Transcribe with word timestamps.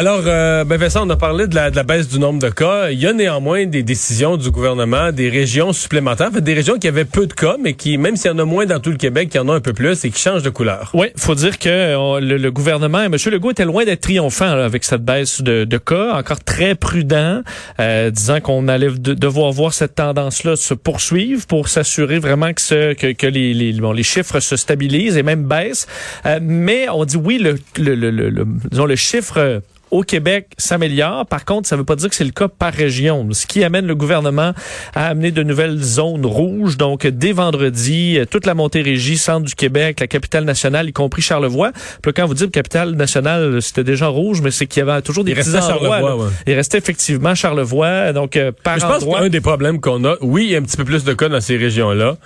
Alors, 0.00 0.22
euh, 0.24 0.64
ben 0.64 0.78
Vincent, 0.78 1.06
on 1.06 1.10
a 1.10 1.16
parlé 1.16 1.46
de 1.46 1.54
la, 1.54 1.70
baisse 1.82 2.08
du 2.08 2.18
nombre 2.18 2.38
de 2.38 2.48
cas. 2.48 2.88
Il 2.88 2.98
y 2.98 3.06
a 3.06 3.12
néanmoins 3.12 3.66
des 3.66 3.82
décisions 3.82 4.38
du 4.38 4.50
gouvernement, 4.50 5.12
des 5.12 5.28
régions 5.28 5.74
supplémentaires, 5.74 6.30
des 6.30 6.54
régions 6.54 6.78
qui 6.78 6.88
avaient 6.88 7.04
peu 7.04 7.26
de 7.26 7.34
cas, 7.34 7.56
mais 7.62 7.74
qui, 7.74 7.98
même 7.98 8.16
s'il 8.16 8.30
y 8.30 8.34
en 8.34 8.38
a 8.38 8.46
moins 8.46 8.64
dans 8.64 8.80
tout 8.80 8.88
le 8.88 8.96
Québec, 8.96 9.28
il 9.34 9.36
y 9.36 9.40
en 9.40 9.50
a 9.50 9.54
un 9.54 9.60
peu 9.60 9.74
plus 9.74 10.02
et 10.06 10.10
qui 10.10 10.18
changent 10.18 10.42
de 10.42 10.48
couleur. 10.48 10.90
Oui, 10.94 11.08
faut 11.18 11.34
dire 11.34 11.58
que 11.58 11.94
on, 11.96 12.18
le, 12.18 12.38
le, 12.38 12.50
gouvernement, 12.50 13.00
M. 13.00 13.14
Legault 13.26 13.50
était 13.50 13.66
loin 13.66 13.84
d'être 13.84 14.00
triomphant 14.00 14.46
avec 14.46 14.84
cette 14.84 15.04
baisse 15.04 15.42
de, 15.42 15.64
de, 15.64 15.76
cas, 15.76 16.14
encore 16.14 16.42
très 16.42 16.74
prudent, 16.76 17.42
euh, 17.78 18.10
disant 18.10 18.40
qu'on 18.40 18.68
allait 18.68 18.92
de, 18.92 19.12
devoir 19.12 19.52
voir 19.52 19.74
cette 19.74 19.96
tendance-là 19.96 20.56
se 20.56 20.72
poursuivre 20.72 21.46
pour 21.46 21.68
s'assurer 21.68 22.20
vraiment 22.20 22.54
que, 22.54 22.62
ce, 22.62 22.94
que, 22.94 23.12
que 23.12 23.26
les, 23.26 24.02
chiffres 24.02 24.40
se 24.40 24.56
stabilisent 24.56 25.18
et 25.18 25.22
même 25.22 25.44
baissent. 25.44 25.86
Euh, 26.24 26.38
mais 26.40 26.88
on 26.88 27.04
dit 27.04 27.18
oui, 27.18 27.36
le, 27.36 27.58
le, 27.76 28.10
le 28.10 28.96
chiffre 28.96 29.60
au 29.90 30.02
Québec 30.02 30.48
s'améliore. 30.56 31.26
Par 31.26 31.44
contre, 31.44 31.68
ça 31.68 31.76
ne 31.76 31.80
veut 31.80 31.84
pas 31.84 31.96
dire 31.96 32.08
que 32.08 32.14
c'est 32.14 32.24
le 32.24 32.30
cas 32.30 32.48
par 32.48 32.72
région, 32.72 33.26
ce 33.32 33.46
qui 33.46 33.64
amène 33.64 33.86
le 33.86 33.94
gouvernement 33.94 34.52
à 34.94 35.06
amener 35.06 35.30
de 35.30 35.42
nouvelles 35.42 35.78
zones 35.78 36.26
rouges. 36.26 36.76
Donc, 36.76 37.06
dès 37.06 37.32
vendredi, 37.32 38.18
toute 38.30 38.46
la 38.46 38.54
Montérégie, 38.54 39.18
centre 39.18 39.46
du 39.46 39.54
Québec, 39.54 40.00
la 40.00 40.06
capitale 40.06 40.44
nationale, 40.44 40.88
y 40.88 40.92
compris 40.92 41.22
Charlevoix. 41.22 41.72
Puis 42.02 42.12
quand 42.12 42.26
vous 42.26 42.34
dites 42.34 42.50
capitale 42.50 42.92
nationale, 42.92 43.60
c'était 43.62 43.84
déjà 43.84 44.08
rouge, 44.08 44.40
mais 44.42 44.50
c'est 44.50 44.66
qu'il 44.66 44.84
y 44.84 44.88
avait 44.88 45.02
toujours 45.02 45.24
des 45.24 45.32
Il 45.32 45.36
petits 45.36 45.56
endroits. 45.56 46.16
Ouais. 46.16 46.30
Il 46.46 46.54
restait 46.54 46.78
effectivement 46.78 47.34
Charlevoix. 47.34 48.12
Donc, 48.12 48.36
euh, 48.36 48.52
par 48.62 48.74
Mais 48.74 48.80
je 48.80 48.86
pense 48.86 49.04
qu'un 49.04 49.28
des 49.28 49.40
problèmes 49.40 49.80
qu'on 49.80 50.04
a, 50.04 50.16
oui, 50.20 50.46
il 50.46 50.50
y 50.52 50.56
a 50.56 50.58
un 50.58 50.62
petit 50.62 50.76
peu 50.76 50.84
plus 50.84 51.04
de 51.04 51.12
cas 51.12 51.28
dans 51.28 51.40
ces 51.40 51.56
régions-là, 51.56 52.16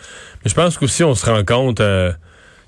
mais 0.45 0.51
je 0.51 0.55
pense 0.55 0.79
qu'aussi 0.79 1.05
on 1.05 1.15
se 1.15 1.27
rend 1.27 1.45
compte, 1.45 1.81
euh, 1.81 2.13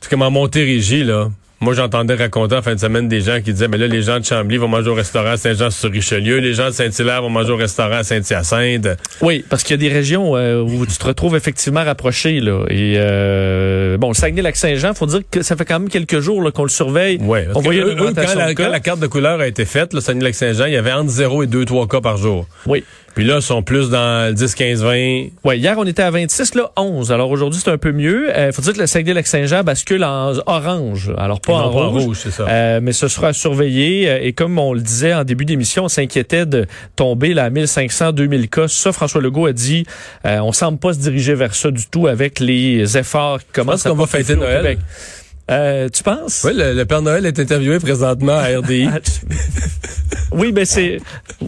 c'est 0.00 0.10
comme 0.10 0.22
en 0.22 0.30
Montérégie, 0.30 1.04
là, 1.04 1.28
moi, 1.60 1.72
j'entendais 1.72 2.14
raconter 2.14 2.54
en 2.54 2.60
fin 2.60 2.74
de 2.74 2.80
semaine 2.80 3.08
des 3.08 3.22
gens 3.22 3.40
qui 3.40 3.52
disaient, 3.52 3.68
mais 3.68 3.78
là, 3.78 3.86
les 3.86 4.02
gens 4.02 4.20
de 4.20 4.24
Chambly 4.24 4.58
vont 4.58 4.68
manger 4.68 4.90
au 4.90 4.94
restaurant 4.94 5.30
à 5.30 5.36
Saint-Jean-sur-Richelieu, 5.38 6.38
les 6.38 6.52
gens 6.52 6.66
de 6.66 6.72
Saint-Hilaire 6.72 7.22
vont 7.22 7.30
manger 7.30 7.52
au 7.52 7.56
restaurant 7.56 7.96
à 7.96 8.02
Saint-Hyacinthe. 8.02 8.88
Oui, 9.22 9.42
parce 9.48 9.62
qu'il 9.62 9.72
y 9.72 9.86
a 9.86 9.88
des 9.88 9.94
régions 9.94 10.36
euh, 10.36 10.60
où 10.60 10.84
tu 10.84 10.96
te 10.98 11.06
retrouves 11.06 11.34
effectivement 11.34 11.82
rapproché. 11.82 12.40
Là. 12.40 12.64
Et 12.68 12.96
euh, 12.98 13.96
bon, 13.96 14.08
le 14.08 14.14
Saguenay-Lac-Saint-Jean, 14.14 14.92
faut 14.92 15.06
dire 15.06 15.20
que 15.30 15.42
ça 15.42 15.56
fait 15.56 15.64
quand 15.64 15.80
même 15.80 15.88
quelques 15.88 16.20
jours 16.20 16.42
là, 16.42 16.50
qu'on 16.50 16.64
le 16.64 16.68
surveille. 16.68 17.18
Ouais, 17.22 17.48
On 17.54 17.60
voyait 17.60 17.80
eux, 17.80 17.96
eux, 17.98 18.12
quand, 18.14 18.34
la, 18.34 18.54
quand 18.54 18.68
la 18.68 18.80
carte 18.80 19.00
de 19.00 19.06
couleur 19.06 19.40
a 19.40 19.46
été 19.46 19.64
faite, 19.64 19.94
le 19.94 20.00
Saguenay-Lac-Saint-Jean, 20.00 20.66
il 20.66 20.74
y 20.74 20.76
avait 20.76 20.92
entre 20.92 21.10
0 21.10 21.44
et 21.44 21.46
2, 21.46 21.64
3 21.64 21.88
cas 21.88 22.00
par 22.02 22.18
jour. 22.18 22.46
Oui. 22.66 22.84
Puis 23.16 23.24
là, 23.24 23.36
ils 23.36 23.42
sont 23.42 23.62
plus 23.62 23.88
dans 23.88 24.28
le 24.28 24.34
10, 24.34 24.54
15, 24.54 24.82
20. 24.84 24.90
Ouais, 25.42 25.58
hier 25.58 25.76
on 25.78 25.86
était 25.86 26.02
à 26.02 26.10
26, 26.10 26.54
là 26.54 26.70
11. 26.76 27.12
Alors 27.12 27.30
aujourd'hui 27.30 27.58
c'est 27.64 27.70
un 27.70 27.78
peu 27.78 27.90
mieux. 27.90 28.28
Euh, 28.28 28.52
faut 28.52 28.60
dire 28.60 28.74
que 28.74 28.78
le 28.78 28.86
Saguenay-Lac-Saint-Jean 28.86 29.64
bascule 29.64 30.04
en 30.04 30.34
orange, 30.44 31.10
alors 31.16 31.40
pas 31.46 31.54
en 31.54 31.90
rouge. 31.90 32.18
c'est 32.22 32.30
ça. 32.30 32.46
Euh, 32.48 32.80
mais 32.82 32.92
ce 32.92 33.08
sera 33.08 33.32
surveillé. 33.32 34.08
Euh, 34.10 34.18
Et 34.20 34.32
comme 34.32 34.58
on 34.58 34.72
le 34.74 34.80
disait 34.80 35.14
en 35.14 35.24
début 35.24 35.44
d'émission, 35.44 35.84
on 35.84 35.88
s'inquiétait 35.88 36.44
de 36.46 36.66
tomber 36.96 37.32
là, 37.34 37.44
à 37.44 37.50
1500, 37.50 38.12
2000 38.12 38.48
cas. 38.48 38.68
Ça, 38.68 38.92
François 38.92 39.20
Legault 39.20 39.46
a 39.46 39.52
dit, 39.52 39.86
euh, 40.26 40.38
on 40.40 40.52
semble 40.52 40.78
pas 40.78 40.92
se 40.92 40.98
diriger 40.98 41.34
vers 41.34 41.54
ça 41.54 41.70
du 41.70 41.86
tout 41.86 42.06
avec 42.08 42.40
les 42.40 42.98
efforts 42.98 43.38
qui 43.38 43.46
commencent 43.52 43.82
qu'on 43.84 43.90
à 43.90 43.92
va 43.92 43.98
porter 43.98 44.18
fêter 44.18 44.32
au 44.34 44.36
Noël. 44.36 44.62
Québec. 44.62 44.78
Euh, 45.48 45.88
tu 45.88 46.02
penses? 46.02 46.42
Oui, 46.44 46.52
le, 46.54 46.72
le 46.74 46.84
Père 46.86 47.02
Noël 47.02 47.24
est 47.24 47.38
interviewé 47.38 47.78
présentement 47.78 48.32
à 48.36 48.58
RDI. 48.58 48.88
Ah, 50.30 50.34
oui, 50.36 50.52
ben 50.52 50.64
c'est. 50.64 50.98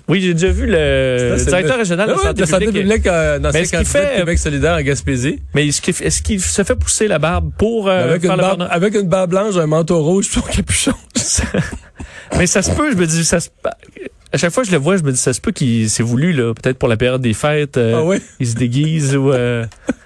Oui, 0.08 0.20
j'ai 0.20 0.34
déjà 0.34 0.48
vu 0.48 0.66
le, 0.66 1.34
C'est 1.38 1.46
directeur 1.46 1.76
le- 1.76 1.80
régional 1.82 2.08
de 2.08 2.12
Ah 2.12 2.16
ouais, 2.32 2.46
santé 2.46 2.66
publique. 2.66 2.82
publique 2.84 3.06
euh, 3.06 3.38
dans 3.38 3.50
Mais 3.52 3.64
ce 3.64 3.76
qu'il 3.76 3.84
fait- 3.84 4.16
Québec 4.16 4.38
solidaire 4.38 4.74
à 4.74 4.82
Gaspésie. 4.82 5.40
Mais 5.54 5.66
est-ce 5.68 6.22
qu'il 6.22 6.40
se 6.40 6.62
fait 6.62 6.74
pousser 6.76 7.08
la 7.08 7.18
barbe 7.18 7.50
pour 7.58 7.88
euh, 7.88 8.04
avec, 8.10 8.22
faire 8.22 8.32
une 8.32 8.36
barbe, 8.40 8.66
avec 8.70 8.94
une 8.94 9.08
barbe 9.08 9.30
blanche, 9.30 9.56
un 9.56 9.66
manteau 9.66 10.02
rouge, 10.02 10.26
son 10.30 10.40
capuchon. 10.42 10.92
Mais 12.38 12.46
ça 12.46 12.62
se 12.62 12.70
peut, 12.72 12.90
je 12.92 12.96
me 12.96 13.06
dis, 13.06 13.24
ça 13.24 13.40
se... 13.40 13.48
À 14.30 14.36
chaque 14.36 14.52
fois 14.52 14.62
que 14.62 14.66
je 14.68 14.72
le 14.74 14.78
vois, 14.78 14.96
je 14.98 15.02
me 15.02 15.10
dis, 15.10 15.16
ça 15.18 15.32
se 15.32 15.40
peut 15.40 15.52
qu'il 15.52 15.88
s'est 15.88 16.02
voulu, 16.02 16.32
là, 16.34 16.52
peut-être 16.52 16.78
pour 16.78 16.88
la 16.88 16.98
période 16.98 17.22
des 17.22 17.32
fêtes, 17.32 17.78
euh, 17.78 17.94
Ah 17.96 18.04
oui? 18.04 18.18
il 18.38 18.46
se 18.46 18.54
déguise 18.54 19.16
ou... 19.16 19.32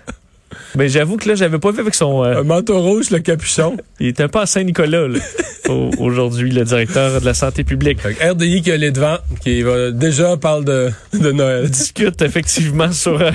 Mais 0.77 0.89
j'avoue 0.89 1.17
que 1.17 1.29
là, 1.29 1.35
j'avais 1.35 1.59
pas 1.59 1.71
vu 1.71 1.81
avec 1.81 1.95
son... 1.95 2.25
euh, 2.25 2.41
Un 2.41 2.45
manteau 2.45 2.81
rouge, 2.81 3.11
le 3.11 3.19
capuchon. 3.19 3.77
il 4.01 4.09
était 4.09 4.23
un 4.25 4.29
peu 4.29 4.41
à 4.41 4.47
Saint-Nicolas, 4.47 5.07
aujourd'hui, 5.99 6.51
le 6.51 6.65
directeur 6.65 7.21
de 7.21 7.25
la 7.25 7.35
santé 7.35 7.65
publique. 7.65 7.99
RDI 8.03 8.63
qui 8.63 8.71
a 8.73 8.77
les 8.77 8.91
devants, 8.91 9.19
qui 9.43 9.63
va, 9.63 9.91
déjà 9.91 10.37
parle 10.37 10.65
de, 10.65 10.91
de 11.19 11.33
Noël. 11.33 11.69
discute 11.71 12.21
effectivement 12.23 12.91
sur, 12.93 13.21
euh, 13.21 13.31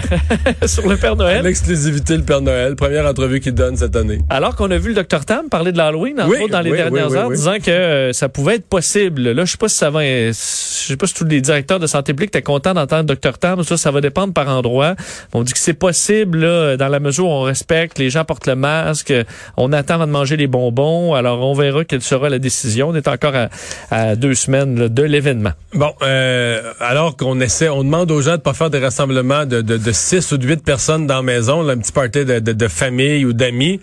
sur 0.66 0.88
le 0.88 0.98
Père 0.98 1.16
Noël. 1.16 1.44
L'exclusivité, 1.44 2.18
le 2.18 2.24
Père 2.24 2.42
Noël. 2.42 2.76
Première 2.76 3.06
entrevue 3.06 3.40
qu'il 3.40 3.54
donne 3.54 3.78
cette 3.78 3.96
année. 3.96 4.20
Alors 4.30 4.56
qu'on 4.56 4.70
a 4.72 4.78
vu 4.78 4.94
le 4.94 5.04
Dr 5.04 5.26
Tam 5.26 5.50
parler 5.50 5.72
de 5.72 5.78
l'Halloween, 5.78 6.20
entre 6.20 6.30
Oui, 6.32 6.38
autres, 6.44 6.52
dans 6.52 6.62
les 6.62 6.72
oui, 6.72 6.78
dernières 6.78 7.10
oui, 7.10 7.18
heures, 7.18 7.30
disant 7.32 7.58
que 7.64 7.72
euh, 7.72 8.14
ça 8.14 8.30
pouvait 8.30 8.56
être 8.56 8.68
possible. 8.68 9.32
Là, 9.32 9.46
je 9.46 9.52
sais 9.52 9.58
pas 9.58 9.70
si 9.70 9.78
ça 9.78 9.90
va, 9.90 10.02
je 10.04 10.32
sais 10.34 10.98
pas 10.98 11.08
si 11.08 11.14
tous 11.14 11.26
les 11.26 11.42
directeurs 11.42 11.80
de 11.80 11.88
santé 11.88 12.14
publique 12.14 12.30
étaient 12.30 12.42
contents 12.42 12.74
d'entendre 12.74 13.14
Dr 13.16 13.38
Tam. 13.38 13.64
Ça, 13.64 13.78
ça 13.78 13.92
va 13.92 14.02
dépendre 14.02 14.34
par 14.34 14.48
endroit. 14.50 14.96
On 15.34 15.44
dit 15.44 15.54
que 15.54 15.60
c'est 15.60 15.74
possible, 15.74 16.40
là, 16.40 16.78
dans 16.78 16.88
la 16.88 17.00
mesure 17.00 17.26
où 17.26 17.27
on 17.28 17.42
respecte, 17.42 18.00
les 18.00 18.10
gens 18.10 18.26
portent 18.26 18.48
le 18.48 18.56
masque, 18.56 19.14
on 19.58 19.74
attend 19.74 19.96
avant 19.96 20.08
de 20.08 20.12
manger 20.12 20.38
les 20.38 20.48
bonbons. 20.48 21.14
Alors, 21.14 21.42
on 21.42 21.54
verra 21.54 21.84
quelle 21.86 22.02
sera 22.02 22.30
la 22.30 22.40
décision. 22.40 22.90
On 22.90 22.96
est 22.96 23.08
encore 23.08 23.34
à, 23.36 23.50
à 23.92 24.16
deux 24.16 24.36
semaines 24.36 24.80
là, 24.80 24.90
de 24.90 25.04
l'événement. 25.04 25.52
Bon, 25.74 25.92
euh, 26.02 26.62
alors 26.80 27.16
qu'on 27.18 27.40
essaie, 27.40 27.70
on 27.70 27.84
demande 27.84 28.12
aux 28.12 28.22
gens 28.22 28.38
de 28.38 28.42
pas 28.42 28.54
faire 28.54 28.70
des 28.70 28.80
rassemblements 28.80 29.46
de, 29.46 29.62
de, 29.62 29.78
de 29.78 29.92
6 29.92 30.32
ou 30.32 30.38
de 30.38 30.48
8 30.48 30.64
personnes 30.64 31.08
dans 31.08 31.18
la 31.18 31.22
maison, 31.22 31.62
là, 31.62 31.74
un 31.74 31.78
petit 31.78 31.92
party 31.92 32.26
de, 32.26 32.40
de, 32.40 32.54
de 32.54 32.68
famille 32.68 33.26
ou 33.26 33.34
d'amis. 33.34 33.80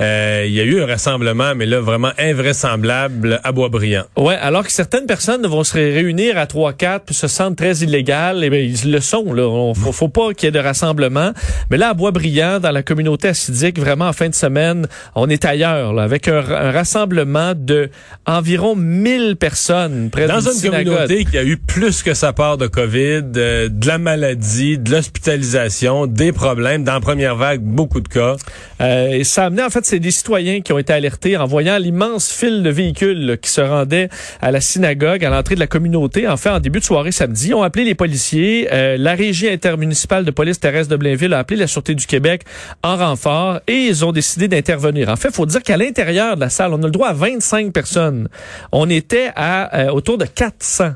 Euh, 0.00 0.44
Il 0.46 0.52
y 0.52 0.60
a 0.60 0.64
eu 0.64 0.80
un 0.82 0.86
rassemblement, 0.86 1.54
mais 1.54 1.66
là, 1.66 1.80
vraiment 1.80 2.12
invraisemblable 2.18 3.40
à 3.44 3.52
Boisbriand. 3.52 4.04
Ouais, 4.16 4.36
alors 4.36 4.64
que 4.64 4.72
certaines 4.72 5.06
personnes 5.06 5.46
vont 5.46 5.64
se 5.64 5.74
réunir 5.74 6.38
à 6.38 6.44
3-4 6.46 7.00
puis 7.06 7.14
se 7.14 7.28
sentent 7.28 7.56
très 7.56 7.76
illégales, 7.76 8.42
et 8.44 8.50
bien, 8.50 8.60
ils 8.60 8.90
le 8.90 9.00
sont. 9.00 9.32
Là. 9.32 9.44
On, 9.44 9.74
faut, 9.74 9.92
faut 9.92 10.08
pas 10.08 10.32
qu'il 10.34 10.46
y 10.46 10.48
ait 10.48 10.52
de 10.52 10.58
rassemblement. 10.58 11.32
Mais 11.70 11.76
là, 11.76 11.90
à 11.90 11.94
Boisbriand, 11.94 12.60
dans 12.60 12.70
la 12.70 12.82
communauté 12.88 13.28
assidique, 13.28 13.78
vraiment 13.78 14.08
en 14.08 14.12
fin 14.12 14.28
de 14.28 14.34
semaine, 14.34 14.86
on 15.14 15.28
est 15.28 15.44
ailleurs, 15.44 15.92
là, 15.92 16.02
avec 16.02 16.26
un, 16.26 16.38
un 16.38 16.70
rassemblement 16.70 17.52
de 17.54 17.90
environ 18.26 18.74
1000 18.74 19.36
personnes 19.36 20.08
près 20.10 20.26
Dans 20.26 20.40
une 20.40 20.70
communauté 20.70 21.24
qui 21.24 21.36
a 21.36 21.44
eu 21.44 21.56
plus 21.56 22.02
que 22.02 22.14
sa 22.14 22.32
part 22.32 22.56
de 22.56 22.66
COVID, 22.66 23.22
euh, 23.36 23.68
de 23.68 23.86
la 23.86 23.98
maladie, 23.98 24.78
de 24.78 24.90
l'hospitalisation, 24.90 26.06
des 26.06 26.32
problèmes. 26.32 26.84
Dans 26.84 26.94
la 26.94 27.00
première 27.00 27.36
vague, 27.36 27.60
beaucoup 27.60 28.00
de 28.00 28.08
cas. 28.08 28.36
Euh, 28.80 29.08
et 29.08 29.24
ça 29.24 29.44
a 29.44 29.46
amené, 29.46 29.62
en 29.62 29.70
fait, 29.70 29.84
c'est 29.84 29.98
des 29.98 30.10
citoyens 30.10 30.60
qui 30.60 30.72
ont 30.72 30.78
été 30.78 30.92
alertés 30.92 31.36
en 31.36 31.46
voyant 31.46 31.78
l'immense 31.78 32.32
file 32.32 32.62
de 32.62 32.70
véhicules 32.70 33.26
là, 33.26 33.36
qui 33.36 33.50
se 33.50 33.60
rendaient 33.60 34.08
à 34.40 34.50
la 34.50 34.60
synagogue, 34.60 35.24
à 35.24 35.30
l'entrée 35.30 35.54
de 35.54 35.60
la 35.60 35.66
communauté. 35.66 36.26
En 36.28 36.36
fait, 36.36 36.50
en 36.50 36.60
début 36.60 36.78
de 36.78 36.84
soirée 36.84 37.12
samedi, 37.12 37.52
ont 37.54 37.62
appelé 37.62 37.84
les 37.84 37.94
policiers. 37.94 38.68
Euh, 38.72 38.96
la 38.98 39.14
régie 39.14 39.48
intermunicipale 39.48 40.24
de 40.24 40.30
police 40.30 40.60
Thérèse 40.60 40.88
de 40.88 40.96
Blainville 40.96 41.34
a 41.34 41.38
appelé 41.38 41.58
la 41.58 41.66
Sûreté 41.66 41.94
du 41.94 42.06
Québec 42.06 42.42
en 42.82 42.96
renfort 42.96 43.60
et 43.66 43.86
ils 43.86 44.04
ont 44.04 44.12
décidé 44.12 44.48
d'intervenir. 44.48 45.08
En 45.08 45.16
fait, 45.16 45.28
il 45.28 45.34
faut 45.34 45.46
dire 45.46 45.62
qu'à 45.62 45.76
l'intérieur 45.76 46.36
de 46.36 46.40
la 46.40 46.50
salle, 46.50 46.72
on 46.72 46.82
a 46.82 46.86
le 46.86 46.90
droit 46.90 47.08
à 47.08 47.12
25 47.12 47.72
personnes. 47.72 48.28
On 48.72 48.88
était 48.88 49.30
à 49.34 49.76
euh, 49.76 49.90
autour 49.90 50.18
de 50.18 50.24
400. 50.24 50.92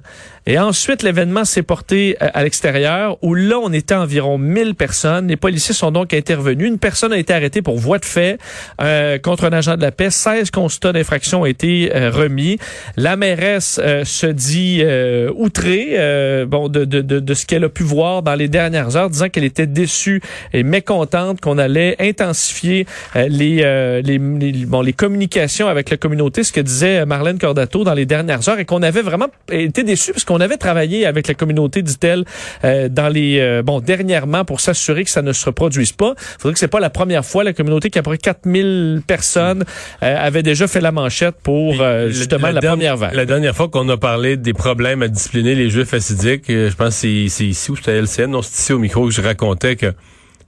Et 0.47 0.59
ensuite, 0.59 1.03
l'événement 1.05 1.45
s'est 1.45 1.63
porté 1.63 2.17
euh, 2.21 2.29
à 2.35 2.43
l'extérieur, 2.43 3.17
où 3.23 3.35
là, 3.35 3.59
on 3.63 3.73
était 3.73 3.95
environ 3.95 4.39
1000 4.39 4.75
personnes. 4.75 5.29
Les 5.29 5.37
policiers 5.37 5.75
sont 5.75 5.93
donc 5.93 6.13
intervenus. 6.13 6.69
Une 6.69 6.79
personne 6.79 7.13
a 7.13 7.19
été 7.19 7.33
arrêtée 7.33 7.63
pour 7.63 7.79
voie 7.79 7.99
de 7.99 8.05
fait 8.05 8.39
euh, 8.81 9.19
contre 9.19 9.45
un 9.45 9.53
agent 9.53 9.77
de 9.77 9.83
la 9.83 9.93
paix. 9.93 10.11
16 10.11 10.51
constats 10.51 10.93
d'infraction 10.93 11.43
ont 11.43 11.47
été 11.47 11.95
euh, 11.95 12.11
remis. 12.11 12.59
La 12.97 13.17
mairesse 13.17 13.81
euh, 13.83 14.05
se 14.05 14.27
dit 14.27 14.81
euh, 14.83 15.31
outrée 15.37 15.91
euh, 15.93 16.45
bon, 16.45 16.69
de, 16.69 16.85
de, 16.85 17.03
de, 17.03 17.21
de 17.21 17.35
ce 17.35 17.47
qu'elle 17.47 17.65
a 17.65 17.69
pu 17.69 17.85
voir 17.85 18.23
dans 18.23 18.35
les 18.35 18.49
dernières 18.49 18.97
heures, 18.97 19.11
disant 19.11 19.29
qu'elle 19.29 19.45
était 19.45 19.69
déçue 19.69 20.21
et 20.53 20.65
mécontente 20.65 21.41
qu'on 21.41 21.59
allait 21.59 21.97
intensifier 22.01 22.87
les, 23.15 24.03
les, 24.03 24.19
bon, 24.19 24.81
les 24.81 24.93
communications 24.93 25.69
avec 25.69 25.91
la 25.91 25.97
communauté, 25.97 26.43
ce 26.43 26.53
que 26.53 26.61
disait 26.61 27.07
Marlène 27.07 27.39
Cordato 27.39 27.85
dans 27.85 27.95
les 27.95 28.07
dernières 28.07 28.49
heures, 28.49 28.59
et 28.59 28.65
qu'on 28.65 28.83
avait 28.83 29.03
vraiment 29.03 29.29
été 29.51 29.85
déçus 29.85 30.13
parce 30.13 30.25
qu'on 30.33 30.41
avait 30.41 30.57
travaillé 30.57 31.07
avec 31.07 31.29
la 31.29 31.35
communauté, 31.35 31.83
dit-elle, 31.83 32.25
dans 32.63 33.13
les 33.13 33.63
bon 33.65 33.81
dernièrement 33.81 34.45
pour 34.45 34.61
s'assurer 34.61 35.05
que 35.05 35.11
ça 35.11 35.23
ne 35.23 35.33
se 35.33 35.45
reproduise 35.45 35.93
pas. 35.93 36.15
Il 36.17 36.41
faudrait 36.41 36.55
que 36.55 36.59
c'est 36.59 36.69
pas 36.69 36.81
la 36.81 36.91
première 36.91 37.25
fois 37.25 37.45
la 37.45 37.53
communauté 37.53 37.91
qui 37.91 37.99
a 37.99 38.03
près 38.03 38.19
4000 38.19 39.03
personnes 39.07 39.65
avait 40.01 40.43
déjà 40.43 40.67
fait 40.67 40.81
la 40.81 40.93
manchette 40.93 41.37
pour 41.43 41.75
justement 42.09 42.51
la, 42.51 42.61
première 42.61 42.97
vague. 42.97 43.15
La 43.15 43.27
dernière 43.27 43.55
fois 43.55 43.69
qu'on 43.69 43.89
a 43.89 43.97
parlé 43.97 44.37
des 44.37 44.55
problèmes 44.55 45.03
à 45.03 45.09
discipliner 45.09 45.55
les 45.55 45.71
Juifs 45.71 45.93
assidiques, 45.93 46.45
je 46.49 46.75
pense 46.75 47.01
que 47.01 47.29
c'est 47.29 47.45
ici 47.45 47.71
ou 47.71 47.77
c'était 47.77 48.01
LCN, 48.01 48.31
non, 48.31 48.43
c'est 48.43 48.59
ici 48.59 48.73
au 48.73 48.79
micro 48.79 49.07
que 49.07 49.13
je 49.13 49.21
racontais 49.21 49.77
que 49.77 49.93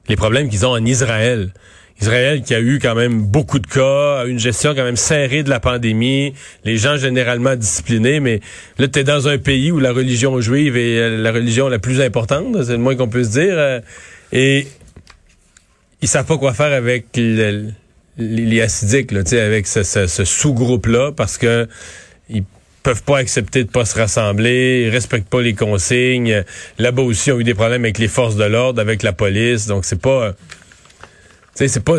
les 0.08 0.16
problèmes 0.16 0.48
qu'ils 0.48 0.66
ont 0.66 0.72
en 0.72 0.84
Israël. 0.84 1.52
Israël 2.00 2.42
qui 2.42 2.54
a 2.54 2.60
eu 2.60 2.78
quand 2.80 2.94
même 2.94 3.22
beaucoup 3.22 3.58
de 3.58 3.66
cas, 3.66 4.26
une 4.26 4.38
gestion 4.38 4.74
quand 4.74 4.84
même 4.84 4.96
serrée 4.96 5.42
de 5.42 5.50
la 5.50 5.60
pandémie, 5.60 6.34
les 6.64 6.76
gens 6.76 6.96
généralement 6.96 7.56
disciplinés, 7.56 8.20
mais 8.20 8.40
là, 8.78 8.88
tu 8.88 9.02
dans 9.04 9.28
un 9.28 9.38
pays 9.38 9.70
où 9.70 9.78
la 9.78 9.92
religion 9.92 10.40
juive 10.40 10.76
est 10.76 10.98
euh, 10.98 11.16
la 11.16 11.32
religion 11.32 11.68
la 11.68 11.78
plus 11.78 12.00
importante, 12.00 12.56
c'est 12.64 12.72
le 12.72 12.78
moins 12.78 12.96
qu'on 12.96 13.08
puisse 13.08 13.30
dire, 13.30 13.54
euh, 13.56 13.80
et 14.32 14.66
ils 16.02 16.08
savent 16.08 16.26
pas 16.26 16.36
quoi 16.36 16.52
faire 16.52 16.72
avec 16.72 17.06
les, 17.14 17.62
les 18.18 18.60
acidiques, 18.60 19.12
avec 19.12 19.66
ce, 19.66 20.06
sous-groupe-là, 20.24 21.12
parce 21.12 21.38
que 21.38 21.68
ils 22.28 22.44
peuvent 22.82 23.02
pas 23.02 23.18
accepter 23.18 23.64
de 23.64 23.70
pas 23.70 23.84
se 23.84 23.98
rassembler, 23.98 24.84
ils 24.86 24.90
respectent 24.90 25.28
pas 25.28 25.40
les 25.40 25.54
consignes. 25.54 26.44
Là-bas 26.78 27.02
aussi, 27.02 27.30
ils 27.30 27.32
ont 27.32 27.40
eu 27.40 27.44
des 27.44 27.54
problèmes 27.54 27.84
avec 27.84 27.98
les 27.98 28.08
forces 28.08 28.36
de 28.36 28.44
l'ordre, 28.44 28.80
avec 28.80 29.02
la 29.02 29.12
police. 29.12 29.66
Donc 29.66 29.86
c'est 29.86 30.00
pas, 30.00 30.32
sais, 30.32 30.63
c'est 31.54 31.84
pas, 31.84 31.96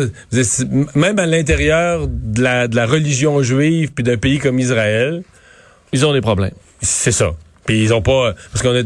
même 0.94 1.18
à 1.18 1.26
l'intérieur 1.26 2.06
de 2.08 2.42
la, 2.42 2.68
de 2.68 2.76
la 2.76 2.86
religion 2.86 3.42
juive 3.42 3.92
puis 3.94 4.04
d'un 4.04 4.16
pays 4.16 4.38
comme 4.38 4.58
Israël, 4.58 5.22
ils 5.92 6.04
ont 6.04 6.12
des 6.12 6.20
problèmes. 6.20 6.54
C'est 6.82 7.12
ça. 7.12 7.34
Puis 7.64 7.82
ils 7.82 7.94
ont 7.94 8.02
pas, 8.02 8.34
parce 8.52 8.62
qu'on 8.62 8.76
a, 8.76 8.82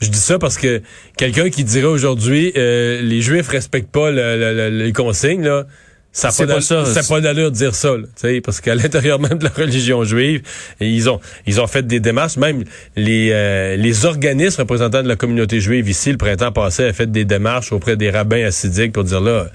je 0.00 0.08
dis 0.08 0.18
ça 0.18 0.38
parce 0.38 0.58
que 0.58 0.82
quelqu'un 1.16 1.50
qui 1.50 1.64
dirait 1.64 1.86
aujourd'hui, 1.86 2.52
euh, 2.56 3.00
les 3.02 3.20
Juifs 3.20 3.48
respectent 3.48 3.90
pas 3.90 4.10
les 4.10 4.92
consignes 4.92 5.42
là 5.42 5.66
ça 6.12 6.30
n'a 6.46 6.54
pas, 6.54 6.60
ça, 6.60 6.84
pas 7.08 7.20
d'allure 7.20 7.50
de 7.50 7.56
dire 7.56 7.74
ça, 7.74 7.90
là, 7.96 8.40
parce 8.42 8.60
qu'à 8.60 8.74
l'intérieur 8.76 9.20
même 9.20 9.38
de 9.38 9.44
la 9.44 9.50
religion 9.50 10.04
juive, 10.04 10.42
ils 10.80 11.08
ont 11.08 11.20
ils 11.46 11.60
ont 11.60 11.66
fait 11.66 11.86
des 11.86 12.00
démarches. 12.00 12.36
Même 12.36 12.64
les 12.96 13.30
euh, 13.32 13.76
les 13.76 14.04
organismes 14.04 14.62
représentants 14.62 15.02
de 15.02 15.08
la 15.08 15.16
communauté 15.16 15.60
juive 15.60 15.88
ici, 15.88 16.10
le 16.10 16.18
printemps 16.18 16.52
passé, 16.52 16.88
ont 16.88 16.92
fait 16.92 17.10
des 17.10 17.24
démarches 17.24 17.72
auprès 17.72 17.96
des 17.96 18.10
rabbins 18.10 18.44
assidiques 18.44 18.92
pour 18.92 19.04
dire 19.04 19.20
là, 19.20 19.46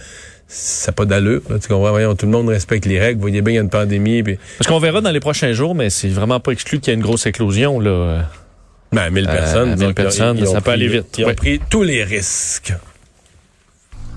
ça 0.48 0.92
n'a 0.92 0.94
pas 0.94 1.06
d'allure. 1.06 1.42
tu 1.48 1.68
comprends? 1.68 1.90
Voyons, 1.90 2.16
tout 2.16 2.26
le 2.28 2.32
monde 2.32 2.50
respecte 2.50 2.86
les 2.86 3.00
règles. 3.00 3.16
Vous 3.16 3.24
voyez 3.24 3.42
bien, 3.42 3.54
il 3.54 3.56
y 3.56 3.60
a 3.60 3.62
une 3.62 3.70
pandémie. 3.70 4.24
Puis... 4.24 4.38
Parce 4.58 4.68
qu'on 4.68 4.80
verra 4.80 5.02
dans 5.02 5.12
les 5.12 5.20
prochains 5.20 5.54
jours, 5.54 5.74
mais 5.74 5.90
c'est 5.90 6.10
vraiment 6.10 6.40
pas 6.40 6.52
exclu 6.52 6.80
qu'il 6.80 6.92
y 6.92 6.94
ait 6.94 6.98
une 6.98 7.04
grosse 7.04 7.26
éclosion. 7.26 7.80
Là. 7.80 8.30
Ben, 8.92 9.10
1000 9.10 9.26
personnes. 9.26 9.76
1000 9.76 9.94
personnes, 9.94 10.46
ça 10.46 10.62
peut 10.62 10.72
aller 10.72 10.88
vite. 10.88 11.16
Ils 11.18 11.26
ont 11.26 11.34
pris 11.34 11.60
tous 11.70 11.84
les 11.84 12.04
risques. 12.04 12.74